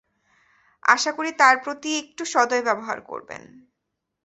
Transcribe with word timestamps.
আশা 0.83 1.11
করি, 1.11 1.31
তার 1.31 1.55
প্রতি 1.63 1.89
একটু 1.99 2.23
সদয় 2.25 2.63
ব্যবহার 2.63 2.99
করবেন। 3.01 3.41